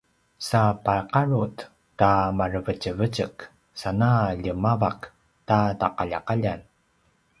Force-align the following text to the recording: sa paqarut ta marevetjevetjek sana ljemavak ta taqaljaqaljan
sa 0.47 0.61
paqarut 0.85 1.55
ta 1.99 2.11
marevetjevetjek 2.37 3.35
sana 3.81 4.11
ljemavak 4.43 4.99
ta 5.47 5.59
taqaljaqaljan 5.81 6.61